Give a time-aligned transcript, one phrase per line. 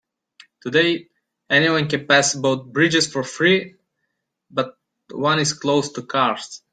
[0.63, 1.09] Today,
[1.47, 3.75] anyone can pass both bridges for free,
[4.49, 4.75] but
[5.11, 6.63] one is closed to cars.